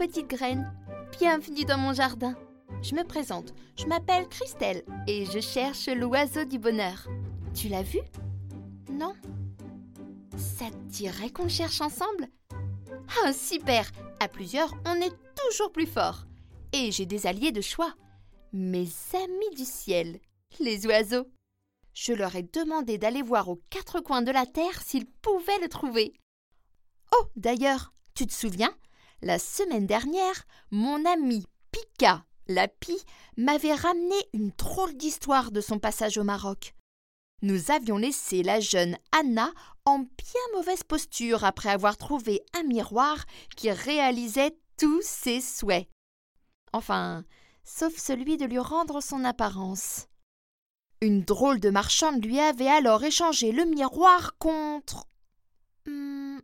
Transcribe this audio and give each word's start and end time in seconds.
petite 0.00 0.28
graine. 0.28 0.72
Bienvenue 1.18 1.66
dans 1.66 1.76
mon 1.76 1.92
jardin. 1.92 2.34
Je 2.80 2.94
me 2.94 3.04
présente, 3.04 3.52
je 3.76 3.84
m'appelle 3.84 4.26
Christelle 4.28 4.82
et 5.06 5.26
je 5.26 5.40
cherche 5.40 5.88
l'oiseau 5.88 6.46
du 6.46 6.58
bonheur. 6.58 7.06
Tu 7.54 7.68
l'as 7.68 7.82
vu? 7.82 7.98
Non? 8.90 9.12
Ça 10.38 10.70
te 10.70 10.76
dirait 10.86 11.28
qu'on 11.28 11.50
cherche 11.50 11.82
ensemble? 11.82 12.28
Ah, 13.22 13.34
super 13.34 13.92
À 14.20 14.28
plusieurs, 14.28 14.72
on 14.86 14.94
est 14.94 15.12
toujours 15.36 15.70
plus 15.70 15.86
fort. 15.86 16.24
Et 16.72 16.90
j'ai 16.92 17.04
des 17.04 17.26
alliés 17.26 17.52
de 17.52 17.60
choix. 17.60 17.92
Mes 18.54 18.88
amis 19.12 19.54
du 19.54 19.66
ciel, 19.66 20.18
les 20.60 20.86
oiseaux. 20.86 21.26
Je 21.92 22.14
leur 22.14 22.34
ai 22.36 22.42
demandé 22.42 22.96
d'aller 22.96 23.20
voir 23.20 23.50
aux 23.50 23.60
quatre 23.68 24.00
coins 24.00 24.22
de 24.22 24.32
la 24.32 24.46
terre 24.46 24.80
s'ils 24.80 25.10
pouvaient 25.20 25.60
le 25.60 25.68
trouver. 25.68 26.14
Oh, 27.12 27.26
d'ailleurs, 27.36 27.92
tu 28.14 28.26
te 28.26 28.32
souviens? 28.32 28.74
La 29.22 29.38
semaine 29.38 29.86
dernière, 29.86 30.46
mon 30.70 31.04
ami 31.04 31.44
Pika, 31.72 32.24
la 32.46 32.68
pie, 32.68 33.04
m'avait 33.36 33.74
ramené 33.74 34.14
une 34.32 34.50
drôle 34.56 34.96
d'histoire 34.96 35.50
de 35.52 35.60
son 35.60 35.78
passage 35.78 36.16
au 36.16 36.24
Maroc. 36.24 36.74
Nous 37.42 37.70
avions 37.70 37.98
laissé 37.98 38.42
la 38.42 38.60
jeune 38.60 38.96
Anna 39.12 39.52
en 39.84 39.98
bien 39.98 40.46
mauvaise 40.54 40.82
posture 40.84 41.44
après 41.44 41.68
avoir 41.68 41.98
trouvé 41.98 42.42
un 42.54 42.62
miroir 42.62 43.24
qui 43.56 43.70
réalisait 43.70 44.56
tous 44.78 45.02
ses 45.02 45.42
souhaits. 45.42 45.88
Enfin, 46.72 47.24
sauf 47.62 47.94
celui 47.96 48.38
de 48.38 48.46
lui 48.46 48.58
rendre 48.58 49.02
son 49.02 49.24
apparence. 49.24 50.06
Une 51.02 51.24
drôle 51.24 51.60
de 51.60 51.70
marchande 51.70 52.24
lui 52.24 52.40
avait 52.40 52.68
alors 52.68 53.04
échangé 53.04 53.52
le 53.52 53.64
miroir 53.64 54.38
contre. 54.38 55.06
Hmm, 55.86 56.38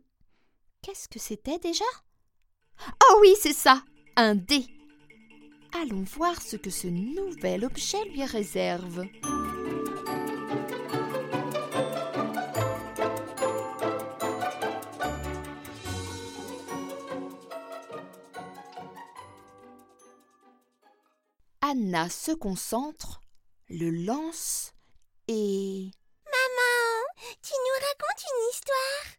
qu'est-ce 0.81 1.07
que 1.07 1.19
c'était 1.19 1.59
déjà? 1.59 1.85
Oh 3.03 3.17
oui, 3.21 3.35
c'est 3.39 3.53
ça 3.53 3.83
Un 4.15 4.35
dé 4.35 4.65
Allons 5.81 6.03
voir 6.03 6.41
ce 6.41 6.55
que 6.55 6.69
ce 6.69 6.87
nouvel 6.87 7.65
objet 7.65 8.03
lui 8.05 8.23
réserve. 8.23 9.05
Anna 21.61 22.09
se 22.09 22.31
concentre, 22.31 23.19
le 23.67 23.89
lance 23.89 24.71
et... 25.27 25.91
Maman, 26.25 27.25
tu 27.41 27.51
nous 27.51 27.87
racontes 27.87 28.23
une 28.31 28.49
histoire 28.51 29.17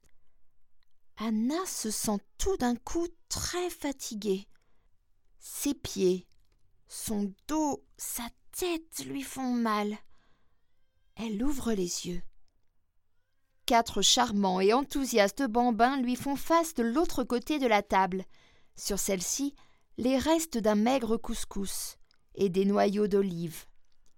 Anna 1.20 1.66
se 1.66 1.90
sent 1.90 2.20
d'un 2.56 2.76
coup 2.76 3.08
très 3.28 3.70
fatiguée. 3.70 4.46
Ses 5.38 5.74
pieds, 5.74 6.26
son 6.88 7.32
dos, 7.46 7.84
sa 7.96 8.24
tête 8.56 9.04
lui 9.06 9.22
font 9.22 9.52
mal. 9.52 9.96
Elle 11.16 11.42
ouvre 11.42 11.72
les 11.72 12.06
yeux. 12.06 12.22
Quatre 13.66 14.02
charmants 14.02 14.60
et 14.60 14.72
enthousiastes 14.72 15.42
bambins 15.42 16.00
lui 16.00 16.16
font 16.16 16.36
face 16.36 16.74
de 16.74 16.82
l'autre 16.82 17.24
côté 17.24 17.58
de 17.58 17.66
la 17.66 17.82
table. 17.82 18.24
Sur 18.76 18.98
celle-ci, 18.98 19.54
les 19.98 20.16
restes 20.16 20.58
d'un 20.58 20.76
maigre 20.76 21.16
couscous 21.16 21.98
et 22.34 22.48
des 22.48 22.64
noyaux 22.64 23.08
d'olive 23.08 23.66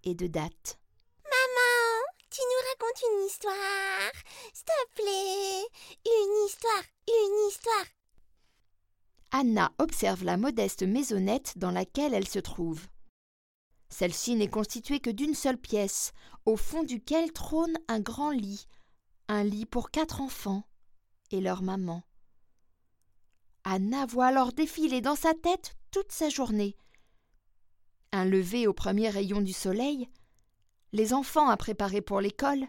et 0.04 0.14
de 0.14 0.26
dattes. 0.26 0.78
Maman, 1.24 2.04
tu 2.30 2.40
nous 2.40 2.68
racontes 2.68 3.02
une 3.10 3.26
histoire 3.26 4.12
S'il 4.52 4.64
te 4.66 4.94
plaît 4.94 5.66
Une 6.06 6.46
histoire 6.46 6.84
Une 7.08 7.48
histoire 7.48 7.86
Anna 9.32 9.72
observe 9.78 10.24
la 10.24 10.36
modeste 10.36 10.82
maisonnette 10.82 11.56
dans 11.56 11.70
laquelle 11.70 12.14
elle 12.14 12.28
se 12.28 12.38
trouve. 12.38 12.86
Celle-ci 13.88 14.34
n'est 14.34 14.48
constituée 14.48 15.00
que 15.00 15.10
d'une 15.10 15.34
seule 15.34 15.58
pièce, 15.58 16.12
au 16.46 16.56
fond 16.56 16.82
duquel 16.82 17.32
trône 17.32 17.76
un 17.88 18.00
grand 18.00 18.30
lit, 18.30 18.66
un 19.28 19.44
lit 19.44 19.66
pour 19.66 19.90
quatre 19.90 20.20
enfants 20.20 20.64
et 21.30 21.40
leur 21.40 21.62
maman. 21.62 22.02
Anna 23.64 24.06
voit 24.06 24.26
alors 24.26 24.52
défiler 24.52 25.00
dans 25.00 25.16
sa 25.16 25.34
tête 25.34 25.76
toute 25.90 26.12
sa 26.12 26.28
journée, 26.28 26.76
un 28.12 28.24
lever 28.24 28.66
au 28.66 28.72
premier 28.72 29.10
rayon 29.10 29.40
du 29.40 29.52
soleil, 29.52 30.08
les 30.92 31.12
enfants 31.12 31.48
à 31.48 31.56
préparer 31.56 32.00
pour 32.00 32.20
l'école, 32.20 32.66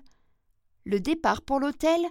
le 0.85 1.00
départ 1.00 1.41
pour 1.41 1.59
l'hôtel 1.59 2.01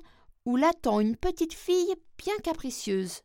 où 0.44 0.56
l'attend 0.56 1.00
une 1.00 1.16
petite 1.16 1.54
fille 1.54 1.94
bien 2.18 2.36
capricieuse, 2.42 3.22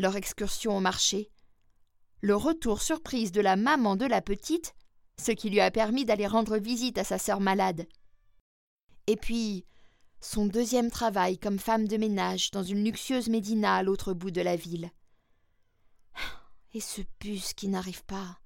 leur 0.00 0.16
excursion 0.16 0.76
au 0.76 0.80
marché, 0.80 1.30
le 2.20 2.34
retour 2.34 2.82
surprise 2.82 3.32
de 3.32 3.40
la 3.40 3.56
maman 3.56 3.96
de 3.96 4.06
la 4.06 4.20
petite, 4.20 4.74
ce 5.18 5.32
qui 5.32 5.50
lui 5.50 5.60
a 5.60 5.70
permis 5.70 6.04
d'aller 6.04 6.26
rendre 6.26 6.58
visite 6.58 6.98
à 6.98 7.04
sa 7.04 7.18
sœur 7.18 7.40
malade. 7.40 7.86
Et 9.06 9.16
puis, 9.16 9.64
son 10.20 10.46
deuxième 10.46 10.90
travail 10.90 11.38
comme 11.38 11.58
femme 11.58 11.88
de 11.88 11.96
ménage 11.96 12.50
dans 12.50 12.62
une 12.62 12.84
luxueuse 12.84 13.28
médina 13.28 13.76
à 13.76 13.82
l'autre 13.82 14.12
bout 14.12 14.30
de 14.30 14.42
la 14.42 14.56
ville. 14.56 14.90
Et 16.74 16.80
ce 16.80 17.00
bus 17.20 17.54
qui 17.54 17.68
n'arrive 17.68 18.04
pas 18.04 18.40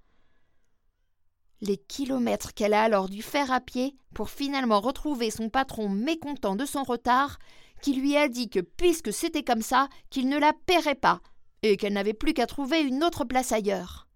les 1.64 1.76
kilomètres 1.76 2.54
qu'elle 2.54 2.74
a 2.74 2.82
alors 2.82 3.08
dû 3.08 3.22
faire 3.22 3.50
à 3.50 3.60
pied 3.60 3.96
pour 4.14 4.30
finalement 4.30 4.80
retrouver 4.80 5.30
son 5.30 5.48
patron 5.48 5.88
mécontent 5.88 6.56
de 6.56 6.66
son 6.66 6.82
retard, 6.82 7.38
qui 7.80 7.94
lui 7.94 8.16
a 8.16 8.28
dit 8.28 8.48
que 8.48 8.60
puisque 8.60 9.12
c'était 9.12 9.42
comme 9.42 9.62
ça, 9.62 9.88
qu'il 10.10 10.28
ne 10.28 10.38
la 10.38 10.52
paierait 10.66 10.94
pas, 10.94 11.20
et 11.64 11.76
qu'elle 11.78 11.94
n'avait 11.94 12.12
plus 12.12 12.34
qu'à 12.34 12.46
trouver 12.46 12.82
une 12.82 13.02
autre 13.02 13.24
place 13.24 13.50
ailleurs. 13.50 14.06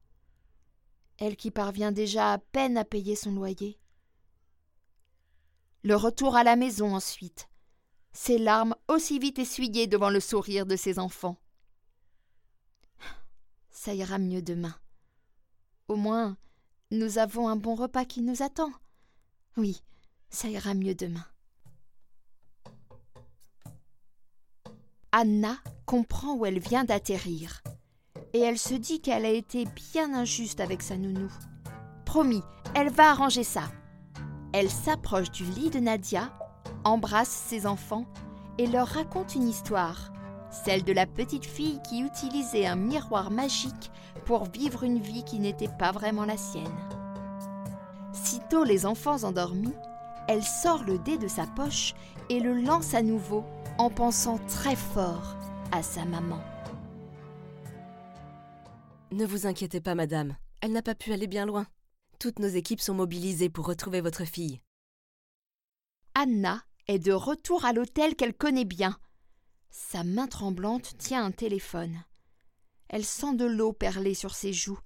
Elle 1.16 1.36
qui 1.36 1.50
parvient 1.50 1.92
déjà 1.92 2.34
à 2.34 2.38
peine 2.38 2.76
à 2.76 2.84
payer 2.84 3.16
son 3.16 3.32
loyer. 3.32 3.78
Le 5.82 5.96
retour 5.96 6.36
à 6.36 6.44
la 6.44 6.56
maison 6.56 6.94
ensuite, 6.94 7.48
ses 8.12 8.36
larmes 8.36 8.74
aussi 8.86 9.18
vite 9.18 9.38
essuyées 9.38 9.86
devant 9.86 10.10
le 10.10 10.20
sourire 10.20 10.66
de 10.66 10.76
ses 10.76 10.98
enfants. 10.98 11.38
Ça 13.70 13.94
ira 13.94 14.18
mieux 14.18 14.42
demain. 14.42 14.74
Au 15.88 15.96
moins, 15.96 16.36
nous 16.90 17.16
avons 17.16 17.48
un 17.48 17.56
bon 17.56 17.74
repas 17.74 18.04
qui 18.04 18.20
nous 18.20 18.42
attend. 18.42 18.72
Oui, 19.56 19.82
ça 20.28 20.48
ira 20.48 20.74
mieux 20.74 20.94
demain. 20.94 21.24
Anna 25.12 25.56
comprend 25.88 26.34
où 26.34 26.44
elle 26.44 26.58
vient 26.58 26.84
d'atterrir. 26.84 27.62
Et 28.34 28.40
elle 28.40 28.58
se 28.58 28.74
dit 28.74 29.00
qu'elle 29.00 29.24
a 29.24 29.30
été 29.30 29.64
bien 29.94 30.12
injuste 30.12 30.60
avec 30.60 30.82
sa 30.82 30.98
nounou. 30.98 31.32
Promis, 32.04 32.42
elle 32.74 32.90
va 32.90 33.10
arranger 33.10 33.42
ça. 33.42 33.62
Elle 34.52 34.68
s'approche 34.68 35.30
du 35.30 35.44
lit 35.44 35.70
de 35.70 35.78
Nadia, 35.78 36.30
embrasse 36.84 37.30
ses 37.30 37.66
enfants 37.66 38.04
et 38.58 38.66
leur 38.66 38.86
raconte 38.86 39.34
une 39.34 39.48
histoire, 39.48 40.12
celle 40.50 40.84
de 40.84 40.92
la 40.92 41.06
petite 41.06 41.46
fille 41.46 41.80
qui 41.88 42.02
utilisait 42.02 42.66
un 42.66 42.76
miroir 42.76 43.30
magique 43.30 43.90
pour 44.26 44.44
vivre 44.44 44.82
une 44.82 45.00
vie 45.00 45.24
qui 45.24 45.38
n'était 45.38 45.74
pas 45.78 45.92
vraiment 45.92 46.26
la 46.26 46.36
sienne. 46.36 46.66
Sitôt 48.12 48.64
les 48.64 48.84
enfants 48.84 49.24
endormis, 49.24 49.74
elle 50.28 50.44
sort 50.44 50.84
le 50.84 50.98
dé 50.98 51.16
de 51.16 51.28
sa 51.28 51.46
poche 51.46 51.94
et 52.28 52.40
le 52.40 52.52
lance 52.52 52.92
à 52.92 53.00
nouveau 53.00 53.42
en 53.78 53.88
pensant 53.88 54.38
très 54.48 54.76
fort 54.76 55.38
à 55.72 55.82
sa 55.82 56.04
maman. 56.04 56.40
Ne 59.10 59.24
vous 59.24 59.46
inquiétez 59.46 59.80
pas, 59.80 59.94
madame, 59.94 60.36
elle 60.60 60.72
n'a 60.72 60.82
pas 60.82 60.94
pu 60.94 61.12
aller 61.12 61.26
bien 61.26 61.46
loin. 61.46 61.66
Toutes 62.18 62.38
nos 62.38 62.48
équipes 62.48 62.80
sont 62.80 62.94
mobilisées 62.94 63.48
pour 63.48 63.66
retrouver 63.66 64.00
votre 64.00 64.24
fille. 64.24 64.60
Anna 66.14 66.62
est 66.88 66.98
de 66.98 67.12
retour 67.12 67.64
à 67.64 67.72
l'hôtel 67.72 68.16
qu'elle 68.16 68.34
connaît 68.34 68.64
bien. 68.64 68.98
Sa 69.70 70.04
main 70.04 70.26
tremblante 70.26 70.96
tient 70.98 71.24
un 71.24 71.30
téléphone. 71.30 72.02
Elle 72.88 73.04
sent 73.04 73.34
de 73.36 73.44
l'eau 73.44 73.72
perler 73.72 74.14
sur 74.14 74.34
ses 74.34 74.52
joues. 74.52 74.78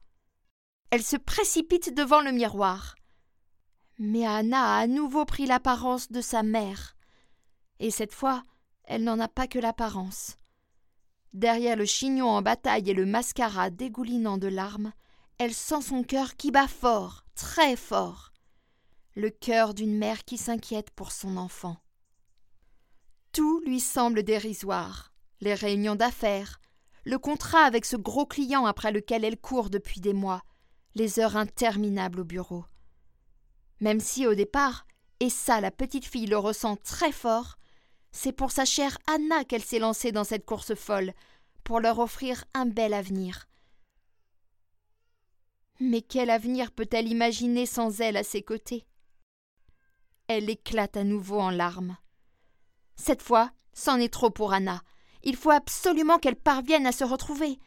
Elle 0.91 1.03
se 1.03 1.17
précipite 1.17 1.95
devant 1.95 2.21
le 2.21 2.33
miroir. 2.33 2.97
Mais 3.99 4.27
Anna 4.27 4.77
a 4.77 4.81
à 4.81 4.87
nouveau 4.87 5.25
pris 5.25 5.47
l'apparence 5.47 6.11
de 6.11 6.21
sa 6.21 6.43
mère. 6.43 6.97
Et 7.79 7.91
cette 7.91 8.13
fois, 8.13 8.43
elle 8.85 9.05
n'en 9.05 9.19
a 9.21 9.29
pas 9.29 9.47
que 9.47 9.59
l'apparence. 9.59 10.37
Derrière 11.33 11.77
le 11.77 11.87
chignon 11.87 12.29
en 12.29 12.43
bataille 12.43 12.91
et 12.91 12.95
le 12.95 13.07
mascara 13.07 13.71
dégoulinant 13.71 14.37
de 14.37 14.49
larmes, 14.49 14.93
elle 15.39 15.55
sent 15.55 15.81
son 15.83 16.03
cœur 16.03 16.37
qui 16.37 16.51
bat 16.51 16.69
fort, 16.69 17.25
très 17.35 17.77
fort. 17.77 18.33
Le 19.15 19.31
cœur 19.31 19.75
d'une 19.75 19.97
mère 19.97 20.25
qui 20.25 20.37
s'inquiète 20.37 20.91
pour 20.91 21.11
son 21.11 21.37
enfant. 21.37 21.77
Tout 23.33 23.61
lui 23.65 23.81
semble 23.81 24.23
dérisoire. 24.23 25.13
Les 25.41 25.55
réunions 25.55 25.97
d'affaires, 25.97 26.61
le 27.05 27.19
contrat 27.19 27.65
avec 27.65 27.85
ce 27.85 27.97
gros 27.97 28.27
client 28.27 28.67
après 28.67 28.93
lequel 28.93 29.25
elle 29.25 29.39
court 29.39 29.71
depuis 29.71 30.01
des 30.01 30.13
mois, 30.13 30.43
les 30.95 31.19
heures 31.19 31.37
interminables 31.37 32.21
au 32.21 32.25
bureau. 32.25 32.65
Même 33.81 34.01
si 34.01 34.27
au 34.27 34.35
départ, 34.35 34.87
et 35.19 35.31
ça 35.31 35.61
la 35.61 35.71
petite 35.71 36.05
fille 36.05 36.27
le 36.27 36.37
ressent 36.37 36.77
très 36.77 37.11
fort, 37.11 37.57
c'est 38.13 38.33
pour 38.33 38.53
sa 38.53 38.65
chère 38.65 38.99
Anna 39.07 39.45
qu'elle 39.45 39.65
s'est 39.65 39.79
lancée 39.79 40.13
dans 40.13 40.25
cette 40.25 40.45
course 40.45 40.75
folle, 40.75 41.13
pour 41.65 41.81
leur 41.81 41.99
offrir 41.99 42.45
un 42.55 42.67
bel 42.67 42.93
avenir, 42.93 43.49
Mais 45.81 46.03
quel 46.03 46.31
avenir 46.31 46.71
peut-elle 46.71 47.09
imaginer 47.09 47.67
sans 47.67 48.01
elle 48.01 48.17
à 48.17 48.23
ses 48.23 48.43
côtés? 48.43 48.85
Elle 50.29 50.49
éclate 50.49 50.97
à 50.97 51.03
nouveau 51.03 51.41
en 51.41 51.51
larmes. 51.51 51.97
Cette 52.95 53.23
fois, 53.23 53.51
c'en 53.73 53.99
est 53.99 54.13
trop 54.13 54.31
pour 54.31 54.53
Anna. 54.53 54.83
Il 55.25 55.35
faut 55.35 55.51
absolument 55.51 56.19
qu'elle 56.19 56.37
parvienne 56.37 56.87
à 56.87 56.93
se 56.93 57.03
retrouver. 57.03 57.59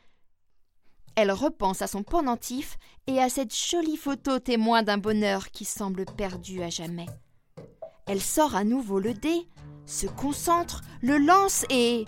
Elle 1.15 1.31
repense 1.31 1.81
à 1.81 1.88
son 1.88 2.03
pendentif 2.03 2.77
et 3.07 3.19
à 3.19 3.30
cette 3.30 3.56
jolie 3.56 3.98
photo 3.98 4.39
témoin 4.39 4.83
d'un 4.83 4.98
bonheur 4.98 5.51
qui 5.51 5.65
semble 5.65 6.06
perdu 6.06 6.62
à 6.63 6.69
jamais. 6.69 7.07
Elle 8.07 8.21
sort 8.21 8.56
à 8.56 8.63
nouveau 8.63 9.00
le 9.00 9.13
dé, 9.13 9.48
se 9.85 10.07
concentre, 10.07 10.81
le 11.01 11.17
lance 11.17 11.65
et. 11.69 12.05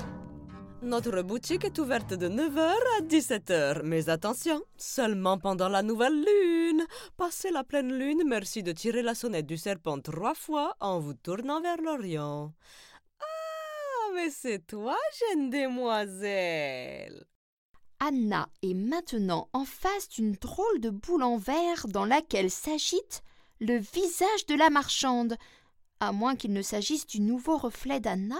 Notre 0.81 1.21
boutique 1.23 1.65
est 1.65 1.79
ouverte 1.79 2.13
de 2.13 2.29
9h 2.29 2.75
à 2.99 3.01
17h, 3.01 3.81
mais 3.83 4.09
attention, 4.09 4.61
seulement 4.77 5.37
pendant 5.37 5.69
la 5.69 5.81
nouvelle 5.81 6.23
lune. 6.23 6.85
Passez 7.17 7.49
la 7.49 7.63
pleine 7.63 7.91
lune, 7.97 8.23
merci 8.25 8.61
de 8.61 8.71
tirer 8.71 9.01
la 9.01 9.15
sonnette 9.15 9.47
du 9.47 9.57
serpent 9.57 9.99
trois 9.99 10.35
fois 10.35 10.75
en 10.79 10.99
vous 10.99 11.15
tournant 11.15 11.61
vers 11.61 11.81
l'Orient. 11.81 12.53
Ah, 13.19 14.11
mais 14.13 14.29
c'est 14.29 14.65
toi, 14.67 14.95
jeune 15.19 15.49
demoiselle. 15.49 17.25
Anna 17.99 18.47
est 18.61 18.75
maintenant 18.75 19.49
en 19.53 19.65
face 19.65 20.09
d'une 20.09 20.33
drôle 20.33 20.79
de 20.79 20.91
boule 20.91 21.23
en 21.23 21.37
verre 21.37 21.87
dans 21.87 22.05
laquelle 22.05 22.51
s'agite 22.51 23.23
le 23.59 23.77
visage 23.77 24.45
de 24.47 24.55
la 24.55 24.69
marchande, 24.69 25.35
à 25.99 26.11
moins 26.11 26.35
qu'il 26.35 26.53
ne 26.53 26.61
s'agisse 26.61 27.07
du 27.07 27.21
nouveau 27.21 27.57
reflet 27.57 27.99
d'Anna. 27.99 28.39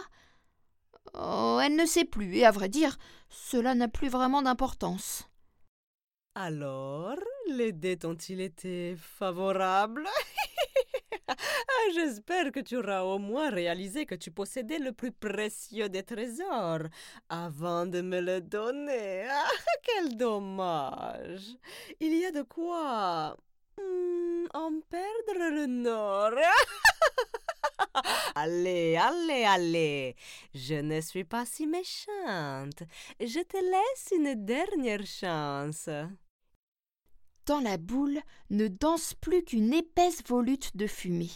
Oh, 1.13 1.59
elle 1.63 1.75
ne 1.75 1.85
sait 1.85 2.05
plus, 2.05 2.35
et 2.35 2.45
à 2.45 2.51
vrai 2.51 2.69
dire, 2.69 2.97
cela 3.29 3.75
n'a 3.75 3.87
plus 3.87 4.09
vraiment 4.09 4.41
d'importance. 4.41 5.27
Alors, 6.35 7.15
les 7.49 7.71
dettes 7.71 8.05
ont-ils 8.05 8.41
été 8.41 8.95
favorables? 8.97 10.07
Ah, 11.29 11.91
J'espère 11.93 12.53
que 12.53 12.61
tu 12.61 12.77
auras 12.77 13.01
au 13.01 13.19
moins 13.19 13.49
réalisé 13.49 14.05
que 14.05 14.15
tu 14.15 14.31
possédais 14.31 14.79
le 14.79 14.93
plus 14.93 15.11
précieux 15.11 15.89
des 15.89 16.03
trésors 16.03 16.83
avant 17.27 17.85
de 17.85 17.99
me 18.01 18.21
le 18.21 18.39
donner. 18.39 19.25
Ah, 19.29 19.49
quel 19.83 20.15
dommage 20.15 21.49
Il 21.99 22.17
y 22.17 22.25
a 22.25 22.31
de 22.31 22.43
quoi 22.43 23.35
hmm, 23.77 24.45
en 24.53 24.71
perdre 24.89 25.49
le 25.51 25.65
nord. 25.65 26.31
allez, 28.35 28.95
allez, 28.95 29.43
allez. 29.43 30.15
Je 30.53 30.75
ne 30.75 31.01
suis 31.01 31.23
pas 31.23 31.45
si 31.45 31.67
méchante. 31.67 32.83
Je 33.19 33.43
te 33.43 33.57
laisse 33.57 34.13
une 34.15 34.45
dernière 34.45 35.05
chance. 35.05 35.89
Dans 37.45 37.61
la 37.61 37.77
boule 37.77 38.19
ne 38.49 38.67
danse 38.67 39.13
plus 39.13 39.43
qu'une 39.43 39.73
épaisse 39.73 40.21
volute 40.27 40.75
de 40.75 40.85
fumée. 40.85 41.31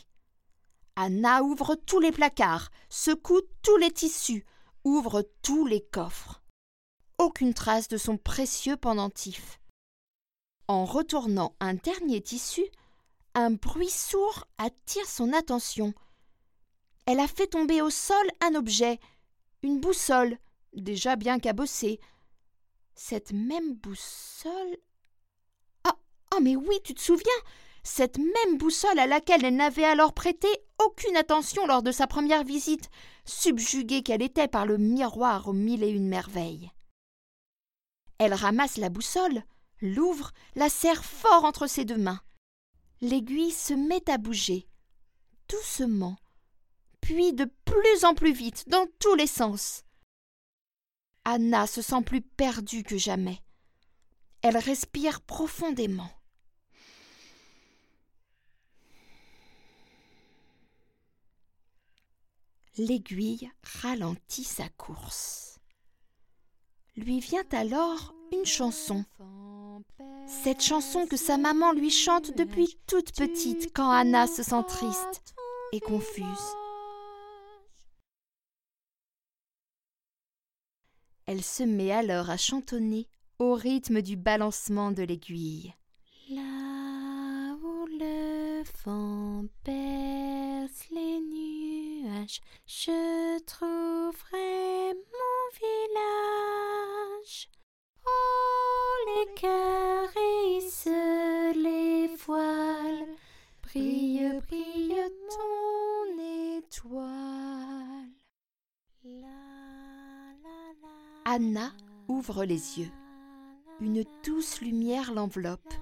Anna 0.98 1.42
ouvre 1.42 1.76
tous 1.76 2.00
les 2.00 2.12
placards, 2.12 2.70
secoue 2.90 3.42
tous 3.64 3.78
les 3.78 3.92
tissus, 3.92 4.46
ouvre 4.84 5.24
tous 5.42 5.66
les 5.66 5.82
coffres. 5.82 6.44
Aucune 7.18 7.54
trace 7.54 7.88
de 7.88 7.98
son 7.98 8.18
précieux 8.18 8.76
pendentif. 8.76 9.62
En 10.68 10.86
retournant 10.86 11.56
un 11.60 11.76
dernier 11.76 12.22
tissu, 12.22 12.66
un 13.34 13.52
bruit 13.52 13.90
sourd 13.90 14.46
attire 14.58 15.08
son 15.08 15.32
attention. 15.32 15.94
Elle 17.06 17.20
a 17.20 17.28
fait 17.28 17.48
tomber 17.48 17.82
au 17.82 17.90
sol 17.90 18.26
un 18.42 18.56
objet, 18.56 19.00
une 19.64 19.80
boussole, 19.80 20.38
déjà 20.74 21.16
bien 21.16 21.40
cabossée. 21.40 22.00
Cette 22.96 23.32
même 23.32 23.76
boussole. 23.76 24.78
Ah, 25.84 25.96
ah, 26.32 26.40
mais 26.42 26.56
oui, 26.56 26.76
tu 26.84 26.94
te 26.94 27.02
souviens? 27.02 27.26
Cette 27.84 28.20
même 28.20 28.58
boussole 28.58 29.00
à 29.00 29.08
laquelle 29.08 29.44
elle 29.44 29.56
n'avait 29.56 29.86
alors 29.86 30.14
prêté 30.14 30.48
aucune 30.86 31.18
attention 31.18 31.66
lors 31.66 31.82
de 31.82 31.92
sa 31.92 32.06
première 32.06 32.44
visite, 32.44 32.90
subjuguée 33.26 34.04
qu'elle 34.04 34.22
était 34.22 34.48
par 34.48 34.66
le 34.66 34.78
miroir 34.78 35.48
aux 35.48 35.54
mille 35.54 35.84
et 35.84 35.90
une 35.90 36.08
merveilles. 36.08 36.72
Elle 38.20 38.36
ramasse 38.36 38.78
la 38.78 38.90
boussole, 38.90 39.44
l'ouvre, 39.82 40.32
la 40.56 40.70
serre 40.70 41.04
fort 41.04 41.44
entre 41.44 41.66
ses 41.66 41.86
deux 41.86 41.98
mains. 41.98 42.22
L'aiguille 43.02 43.52
se 43.52 43.74
met 43.74 44.08
à 44.08 44.20
bouger, 44.20 44.68
doucement, 45.50 46.18
puis 47.02 47.34
de 47.34 47.46
plus 47.66 48.06
en 48.06 48.14
plus 48.14 48.34
vite, 48.34 48.70
dans 48.70 48.88
tous 49.00 49.16
les 49.16 49.28
sens. 49.28 49.84
Anna 51.26 51.68
se 51.68 51.82
sent 51.82 52.02
plus 52.06 52.22
perdue 52.22 52.84
que 52.84 52.98
jamais. 52.98 53.40
Elle 54.42 54.58
respire 54.58 55.22
profondément. 55.22 56.10
L'aiguille 62.78 63.52
ralentit 63.82 64.46
sa 64.46 64.70
course. 64.70 65.60
Lui 66.96 67.20
vient 67.20 67.44
alors 67.52 68.16
une 68.32 68.46
chanson. 68.46 69.06
Cette 70.44 70.62
chanson 70.62 71.06
que 71.06 71.18
sa 71.18 71.38
maman 71.38 71.74
lui 71.74 71.92
chante 71.92 72.36
depuis 72.36 72.80
toute 72.88 73.14
petite 73.16 73.72
quand 73.76 73.92
Anna 73.92 74.26
se 74.26 74.42
sent 74.42 74.64
triste 74.68 75.36
et 75.74 75.80
confuse. 75.80 76.56
Elle 81.32 81.44
se 81.44 81.64
met 81.64 81.94
alors 81.94 82.30
à 82.30 82.36
chantonner 82.36 83.08
au 83.40 83.54
rythme 83.54 84.02
du 84.02 84.18
balancement 84.18 84.92
de 84.92 85.02
l'aiguille. 85.02 85.74
Là 86.30 87.56
où 87.64 87.86
le 87.86 88.64
vent 88.84 89.46
perce 89.64 90.90
les 90.92 91.22
nuages, 91.22 92.42
je 92.66 93.40
trouverai 93.46 94.94
mon 94.94 95.44
village. 95.56 96.01
Anna 111.34 111.72
ouvre 112.10 112.44
les 112.44 112.78
yeux. 112.78 112.92
Une 113.80 114.04
douce 114.26 114.60
lumière 114.60 115.14
l'enveloppe, 115.14 115.74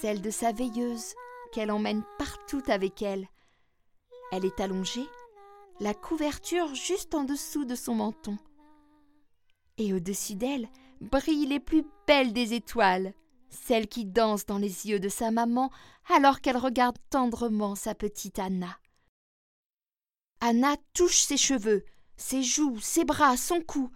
celle 0.00 0.22
de 0.22 0.30
sa 0.30 0.52
veilleuse 0.52 1.14
qu'elle 1.50 1.72
emmène 1.72 2.04
partout 2.20 2.62
avec 2.68 3.02
elle. 3.02 3.26
Elle 4.30 4.44
est 4.44 4.60
allongée, 4.60 5.08
la 5.80 5.92
couverture 5.92 6.72
juste 6.72 7.16
en 7.16 7.24
dessous 7.24 7.64
de 7.64 7.74
son 7.74 7.96
menton. 7.96 8.38
Et 9.76 9.92
au-dessus 9.92 10.36
d'elle 10.36 10.68
brillent 11.00 11.48
les 11.48 11.58
plus 11.58 11.84
belles 12.06 12.32
des 12.32 12.54
étoiles, 12.54 13.12
celles 13.50 13.88
qui 13.88 14.04
dansent 14.04 14.46
dans 14.46 14.58
les 14.58 14.86
yeux 14.86 15.00
de 15.00 15.08
sa 15.08 15.32
maman 15.32 15.72
alors 16.08 16.40
qu'elle 16.40 16.58
regarde 16.58 16.98
tendrement 17.10 17.74
sa 17.74 17.96
petite 17.96 18.38
Anna. 18.38 18.78
Anna 20.40 20.76
touche 20.92 21.22
ses 21.22 21.38
cheveux, 21.38 21.84
ses 22.16 22.44
joues, 22.44 22.78
ses 22.78 23.04
bras, 23.04 23.36
son 23.36 23.60
cou, 23.60 23.90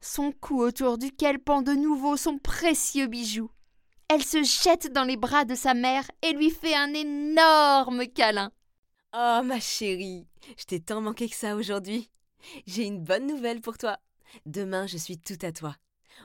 son 0.00 0.32
cou 0.32 0.62
autour 0.62 0.98
duquel 0.98 1.38
pend 1.38 1.62
de 1.62 1.72
nouveau 1.72 2.16
son 2.16 2.38
précieux 2.38 3.06
bijou. 3.06 3.50
Elle 4.08 4.24
se 4.24 4.42
jette 4.42 4.92
dans 4.92 5.04
les 5.04 5.16
bras 5.16 5.44
de 5.44 5.54
sa 5.54 5.74
mère 5.74 6.10
et 6.22 6.32
lui 6.32 6.50
fait 6.50 6.74
un 6.74 6.94
énorme 6.94 8.06
câlin. 8.06 8.50
Oh, 9.14 9.40
ma 9.44 9.60
chérie, 9.60 10.26
je 10.56 10.64
t'ai 10.64 10.80
tant 10.80 11.00
manqué 11.00 11.28
que 11.28 11.36
ça 11.36 11.56
aujourd'hui. 11.56 12.10
J'ai 12.66 12.84
une 12.84 13.02
bonne 13.02 13.26
nouvelle 13.26 13.60
pour 13.60 13.78
toi. 13.78 13.98
Demain, 14.46 14.86
je 14.86 14.96
suis 14.96 15.18
tout 15.18 15.38
à 15.42 15.52
toi. 15.52 15.76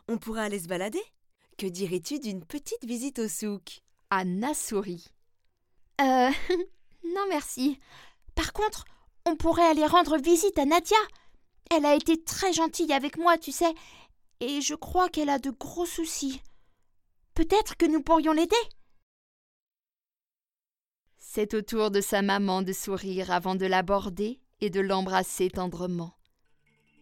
On 0.08 0.18
pourra 0.18 0.44
aller 0.44 0.60
se 0.60 0.68
balader? 0.68 1.02
Que 1.58 1.68
dirais-tu 1.68 2.20
d'une 2.20 2.46
petite 2.46 2.84
visite 2.86 3.20
au 3.20 3.28
souk? 3.28 3.82
Anna 4.10 4.54
sourit. 4.54 5.08
Euh. 6.02 6.30
non, 7.04 7.26
merci. 7.30 7.80
Par 8.36 8.54
contre, 8.54 8.86
on 9.26 9.36
pourrait 9.36 9.68
aller 9.68 9.86
rendre 9.86 10.18
visite 10.18 10.58
à 10.58 10.66
Nadia. 10.66 10.98
Elle 11.72 11.86
a 11.86 11.96
été 11.96 12.22
très 12.24 12.54
gentille 12.54 12.94
avec 12.94 13.18
moi, 13.18 13.38
tu 13.38 13.52
sais, 13.52 13.74
et 14.40 14.62
je 14.62 14.76
crois 14.76 15.10
qu'elle 15.10 15.30
a 15.30 15.40
de 15.40 15.50
gros 15.50 15.86
soucis. 15.86 16.42
Peut-être 17.34 17.78
que 17.78 17.86
nous 17.86 18.02
pourrions 18.02 18.34
l'aider. 18.34 18.56
C'est 21.18 21.54
au 21.56 21.62
tour 21.62 21.90
de 21.90 22.02
sa 22.02 22.22
maman 22.22 22.62
de 22.62 22.74
sourire 22.74 23.32
avant 23.32 23.56
de 23.56 23.66
l'aborder 23.66 24.40
et 24.62 24.70
de 24.70 24.82
l'embrasser 24.82 25.50
tendrement. 25.50 26.14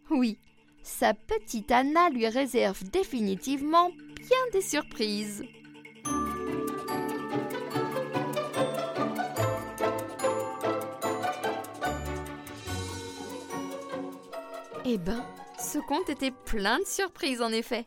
Oui, 0.10 0.38
sa 0.84 1.14
petite 1.14 1.72
Anna 1.72 2.10
lui 2.10 2.28
réserve 2.28 2.84
définitivement 2.90 3.90
bien 3.90 4.50
des 4.54 4.62
surprises. 4.62 5.44
Eh 14.84 14.98
ben, 14.98 15.24
ce 15.60 15.78
conte 15.78 16.10
était 16.10 16.32
plein 16.32 16.80
de 16.80 16.86
surprises 16.86 17.44
en 17.44 17.52
effet. 17.52 17.86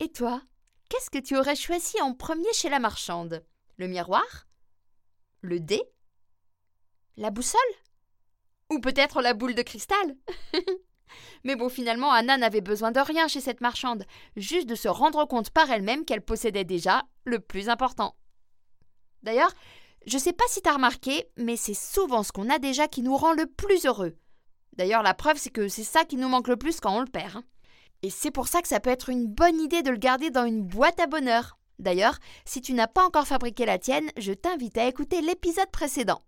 Et 0.00 0.12
toi, 0.12 0.42
qu'est-ce 0.90 1.08
que 1.08 1.18
tu 1.18 1.34
aurais 1.34 1.56
choisi 1.56 1.98
en 2.02 2.12
premier 2.12 2.52
chez 2.52 2.68
la 2.68 2.78
marchande? 2.78 3.42
Le 3.78 3.88
miroir? 3.88 4.46
Le 5.40 5.58
dé? 5.58 5.82
La 7.16 7.30
boussole? 7.30 7.60
Ou 8.70 8.80
peut-être 8.80 9.22
la 9.22 9.32
boule 9.32 9.54
de 9.54 9.62
cristal? 9.62 10.16
Mais 11.44 11.56
bon, 11.56 11.70
finalement, 11.70 12.12
Anna 12.12 12.36
n'avait 12.36 12.60
besoin 12.60 12.90
de 12.90 13.00
rien 13.00 13.26
chez 13.26 13.40
cette 13.40 13.62
marchande, 13.62 14.04
juste 14.36 14.68
de 14.68 14.74
se 14.74 14.88
rendre 14.88 15.24
compte 15.24 15.48
par 15.48 15.70
elle-même 15.70 16.04
qu'elle 16.04 16.24
possédait 16.24 16.64
déjà 16.64 17.04
le 17.24 17.40
plus 17.40 17.70
important. 17.70 18.14
D'ailleurs, 19.22 19.54
je 20.06 20.18
sais 20.18 20.34
pas 20.34 20.44
si 20.48 20.60
t'as 20.60 20.74
remarqué, 20.74 21.24
mais 21.38 21.56
c'est 21.56 21.72
souvent 21.72 22.22
ce 22.22 22.32
qu'on 22.32 22.50
a 22.50 22.58
déjà 22.58 22.88
qui 22.88 23.00
nous 23.00 23.16
rend 23.16 23.32
le 23.32 23.46
plus 23.46 23.86
heureux. 23.86 24.18
D'ailleurs, 24.76 25.02
la 25.02 25.14
preuve, 25.14 25.38
c'est 25.38 25.50
que 25.50 25.68
c'est 25.68 25.84
ça 25.84 26.04
qui 26.04 26.16
nous 26.16 26.28
manque 26.28 26.48
le 26.48 26.56
plus 26.56 26.80
quand 26.80 26.96
on 26.96 27.00
le 27.00 27.06
perd. 27.06 27.36
Hein. 27.36 27.44
Et 28.02 28.10
c'est 28.10 28.30
pour 28.30 28.48
ça 28.48 28.62
que 28.62 28.68
ça 28.68 28.80
peut 28.80 28.90
être 28.90 29.08
une 29.08 29.26
bonne 29.26 29.60
idée 29.60 29.82
de 29.82 29.90
le 29.90 29.96
garder 29.96 30.30
dans 30.30 30.44
une 30.44 30.62
boîte 30.62 31.00
à 31.00 31.06
bonheur. 31.06 31.58
D'ailleurs, 31.78 32.18
si 32.44 32.60
tu 32.60 32.72
n'as 32.72 32.86
pas 32.86 33.04
encore 33.04 33.26
fabriqué 33.26 33.66
la 33.66 33.78
tienne, 33.78 34.10
je 34.16 34.32
t'invite 34.32 34.78
à 34.78 34.86
écouter 34.86 35.20
l'épisode 35.20 35.70
précédent. 35.70 36.22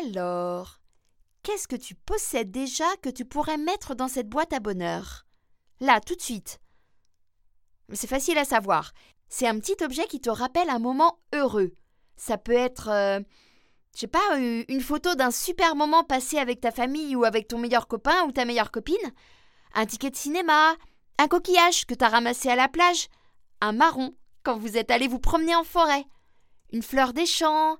Alors, 0.00 0.80
qu'est-ce 1.42 1.68
que 1.68 1.76
tu 1.76 1.94
possèdes 1.94 2.50
déjà 2.50 2.86
que 3.02 3.10
tu 3.10 3.24
pourrais 3.24 3.58
mettre 3.58 3.94
dans 3.94 4.08
cette 4.08 4.28
boîte 4.28 4.52
à 4.52 4.60
bonheur? 4.60 5.26
Là, 5.80 6.00
tout 6.00 6.14
de 6.14 6.22
suite. 6.22 6.60
C'est 7.92 8.06
facile 8.06 8.38
à 8.38 8.44
savoir. 8.44 8.92
C'est 9.28 9.46
un 9.46 9.58
petit 9.58 9.82
objet 9.84 10.06
qui 10.06 10.20
te 10.20 10.30
rappelle 10.30 10.70
un 10.70 10.78
moment 10.78 11.18
heureux. 11.34 11.74
Ça 12.16 12.38
peut 12.38 12.52
être, 12.52 12.88
euh, 12.88 13.20
je 13.94 14.00
sais 14.00 14.06
pas, 14.08 14.36
une 14.38 14.80
photo 14.80 15.14
d'un 15.14 15.30
super 15.30 15.76
moment 15.76 16.02
passé 16.02 16.38
avec 16.38 16.60
ta 16.60 16.72
famille 16.72 17.14
ou 17.14 17.24
avec 17.24 17.46
ton 17.46 17.58
meilleur 17.58 17.86
copain 17.86 18.24
ou 18.24 18.32
ta 18.32 18.44
meilleure 18.44 18.72
copine, 18.72 18.96
un 19.74 19.86
ticket 19.86 20.10
de 20.10 20.16
cinéma, 20.16 20.74
un 21.18 21.28
coquillage 21.28 21.86
que 21.86 21.94
t'as 21.94 22.08
ramassé 22.08 22.48
à 22.48 22.56
la 22.56 22.68
plage, 22.68 23.08
un 23.60 23.72
marron 23.72 24.14
quand 24.42 24.58
vous 24.58 24.76
êtes 24.76 24.90
allé 24.90 25.06
vous 25.06 25.20
promener 25.20 25.54
en 25.54 25.64
forêt, 25.64 26.04
une 26.72 26.82
fleur 26.82 27.12
des 27.12 27.26
champs, 27.26 27.76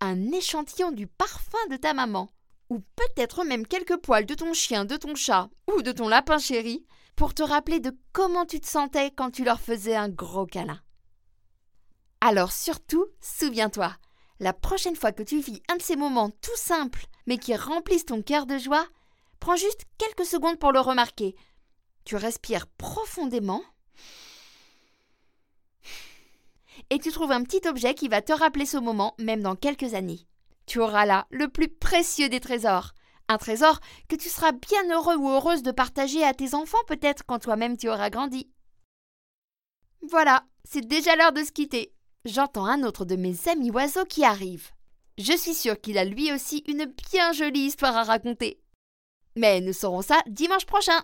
un 0.00 0.32
échantillon 0.32 0.90
du 0.90 1.06
parfum 1.06 1.58
de 1.70 1.76
ta 1.76 1.92
maman, 1.92 2.30
ou 2.70 2.80
peut-être 2.96 3.44
même 3.44 3.66
quelques 3.66 3.98
poils 3.98 4.26
de 4.26 4.34
ton 4.34 4.54
chien, 4.54 4.86
de 4.86 4.96
ton 4.96 5.14
chat 5.14 5.50
ou 5.70 5.82
de 5.82 5.92
ton 5.92 6.08
lapin 6.08 6.38
chéri, 6.38 6.86
pour 7.14 7.34
te 7.34 7.42
rappeler 7.42 7.78
de 7.78 7.96
comment 8.12 8.46
tu 8.46 8.58
te 8.58 8.66
sentais 8.66 9.10
quand 9.10 9.30
tu 9.30 9.44
leur 9.44 9.60
faisais 9.60 9.94
un 9.94 10.08
gros 10.08 10.46
câlin. 10.46 10.80
Alors 12.22 12.52
surtout, 12.52 13.06
souviens-toi, 13.20 13.94
la 14.42 14.52
prochaine 14.52 14.96
fois 14.96 15.12
que 15.12 15.22
tu 15.22 15.40
vis 15.40 15.62
un 15.70 15.76
de 15.76 15.82
ces 15.82 15.94
moments 15.94 16.30
tout 16.30 16.56
simples, 16.56 17.06
mais 17.26 17.38
qui 17.38 17.54
remplissent 17.54 18.06
ton 18.06 18.22
cœur 18.22 18.44
de 18.44 18.58
joie, 18.58 18.86
prends 19.38 19.54
juste 19.54 19.84
quelques 19.98 20.26
secondes 20.26 20.58
pour 20.58 20.72
le 20.72 20.80
remarquer. 20.80 21.36
Tu 22.04 22.16
respires 22.16 22.66
profondément 22.66 23.62
et 26.90 26.98
tu 26.98 27.12
trouves 27.12 27.30
un 27.30 27.44
petit 27.44 27.66
objet 27.68 27.94
qui 27.94 28.08
va 28.08 28.20
te 28.20 28.32
rappeler 28.32 28.66
ce 28.66 28.78
moment, 28.78 29.14
même 29.18 29.42
dans 29.42 29.54
quelques 29.54 29.94
années. 29.94 30.26
Tu 30.66 30.80
auras 30.80 31.06
là 31.06 31.28
le 31.30 31.46
plus 31.46 31.68
précieux 31.68 32.28
des 32.28 32.40
trésors. 32.40 32.94
Un 33.28 33.38
trésor 33.38 33.78
que 34.08 34.16
tu 34.16 34.28
seras 34.28 34.50
bien 34.50 34.90
heureux 34.90 35.16
ou 35.16 35.28
heureuse 35.28 35.62
de 35.62 35.70
partager 35.70 36.24
à 36.24 36.34
tes 36.34 36.54
enfants 36.54 36.82
peut-être 36.88 37.24
quand 37.24 37.38
toi-même 37.38 37.76
tu 37.76 37.88
auras 37.88 38.10
grandi. 38.10 38.50
Voilà, 40.10 40.44
c'est 40.64 40.86
déjà 40.86 41.14
l'heure 41.14 41.32
de 41.32 41.44
se 41.44 41.52
quitter. 41.52 41.94
J'entends 42.24 42.66
un 42.66 42.84
autre 42.84 43.04
de 43.04 43.16
mes 43.16 43.48
amis 43.48 43.72
oiseaux 43.72 44.04
qui 44.04 44.24
arrive. 44.24 44.70
Je 45.18 45.36
suis 45.36 45.54
sûre 45.54 45.80
qu'il 45.80 45.98
a 45.98 46.04
lui 46.04 46.32
aussi 46.32 46.62
une 46.68 46.84
bien 47.10 47.32
jolie 47.32 47.66
histoire 47.66 47.96
à 47.96 48.04
raconter. 48.04 48.60
Mais 49.34 49.60
nous 49.60 49.72
saurons 49.72 50.02
ça 50.02 50.20
dimanche 50.28 50.64
prochain. 50.64 51.02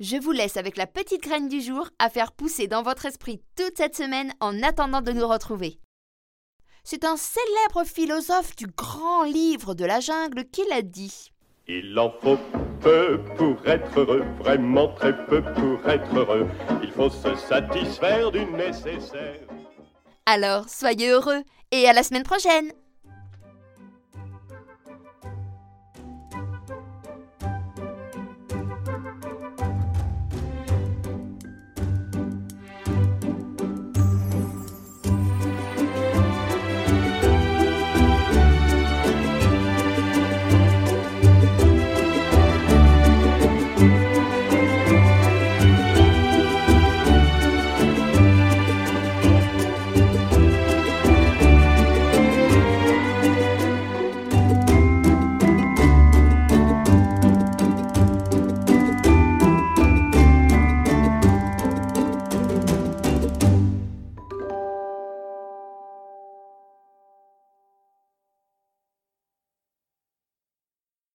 Je 0.00 0.16
vous 0.16 0.32
laisse 0.32 0.56
avec 0.56 0.78
la 0.78 0.86
petite 0.86 1.22
graine 1.22 1.48
du 1.48 1.60
jour 1.60 1.90
à 1.98 2.08
faire 2.08 2.32
pousser 2.32 2.66
dans 2.66 2.82
votre 2.82 3.04
esprit 3.04 3.42
toute 3.56 3.76
cette 3.76 3.94
semaine 3.94 4.32
en 4.40 4.62
attendant 4.62 5.02
de 5.02 5.12
nous 5.12 5.28
retrouver. 5.28 5.80
C'est 6.82 7.04
un 7.04 7.18
célèbre 7.18 7.84
philosophe 7.84 8.56
du 8.56 8.68
grand 8.68 9.24
livre 9.24 9.74
de 9.74 9.84
la 9.84 10.00
jungle 10.00 10.46
qui 10.46 10.62
l'a 10.70 10.80
dit. 10.80 11.30
Il 11.66 11.98
en 11.98 12.10
faut 12.22 12.38
peu 12.80 13.20
pour 13.36 13.66
être 13.66 14.00
heureux, 14.00 14.24
vraiment 14.38 14.88
très 14.94 15.26
peu 15.26 15.42
pour 15.42 15.86
être 15.86 16.16
heureux. 16.16 16.46
Il 16.82 16.90
faut 16.92 17.10
se 17.10 17.34
satisfaire 17.34 18.30
du 18.30 18.46
nécessaire. 18.46 19.40
Alors, 20.30 20.68
soyez 20.68 21.08
heureux 21.08 21.42
et 21.70 21.88
à 21.88 21.94
la 21.94 22.02
semaine 22.02 22.22
prochaine 22.22 22.70